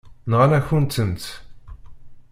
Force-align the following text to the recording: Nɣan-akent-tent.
Nɣan-akent-tent. 0.29 1.25